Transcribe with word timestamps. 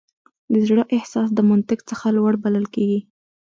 د 0.53 0.53
زړه 0.67 0.83
احساس 0.95 1.29
د 1.33 1.39
منطق 1.49 1.79
څخه 1.89 2.05
لوړ 2.17 2.33
بلل 2.43 2.65
کېږي. 2.75 2.99